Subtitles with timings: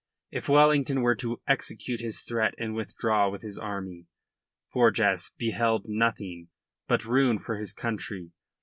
[0.31, 4.07] If Wellington were to execute his threat and withdraw with his army,
[4.73, 6.47] Forjas beheld nothing
[6.87, 8.31] but ruin for his country.